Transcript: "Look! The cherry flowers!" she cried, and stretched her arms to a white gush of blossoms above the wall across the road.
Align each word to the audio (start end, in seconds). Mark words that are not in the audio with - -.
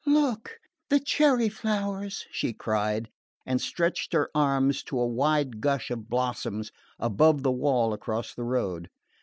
"Look! 0.07 0.57
The 0.89 0.99
cherry 0.99 1.47
flowers!" 1.47 2.25
she 2.31 2.53
cried, 2.53 3.07
and 3.45 3.61
stretched 3.61 4.13
her 4.13 4.31
arms 4.33 4.81
to 4.85 4.99
a 4.99 5.05
white 5.05 5.59
gush 5.61 5.91
of 5.91 6.09
blossoms 6.09 6.71
above 6.97 7.43
the 7.43 7.51
wall 7.51 7.93
across 7.93 8.33
the 8.33 8.43
road. 8.43 8.89